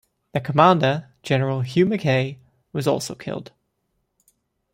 [0.33, 2.39] Their commander, general Hugh Mackay,
[2.73, 3.51] was also killed.